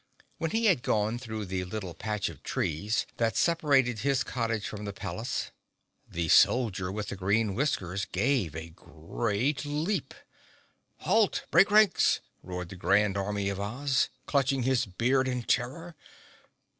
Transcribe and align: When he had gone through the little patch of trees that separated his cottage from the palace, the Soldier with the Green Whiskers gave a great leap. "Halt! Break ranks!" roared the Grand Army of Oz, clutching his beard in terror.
When 0.39 0.49
he 0.49 0.65
had 0.65 0.81
gone 0.81 1.19
through 1.19 1.45
the 1.45 1.63
little 1.63 1.93
patch 1.93 2.27
of 2.27 2.41
trees 2.41 3.05
that 3.17 3.37
separated 3.37 3.99
his 3.99 4.23
cottage 4.23 4.67
from 4.67 4.85
the 4.85 4.93
palace, 4.93 5.51
the 6.09 6.27
Soldier 6.27 6.91
with 6.91 7.09
the 7.09 7.15
Green 7.15 7.53
Whiskers 7.53 8.05
gave 8.05 8.55
a 8.55 8.69
great 8.69 9.63
leap. 9.63 10.15
"Halt! 11.01 11.45
Break 11.51 11.69
ranks!" 11.69 12.19
roared 12.41 12.69
the 12.69 12.75
Grand 12.75 13.15
Army 13.15 13.47
of 13.49 13.59
Oz, 13.59 14.09
clutching 14.25 14.63
his 14.63 14.87
beard 14.87 15.27
in 15.27 15.43
terror. 15.43 15.95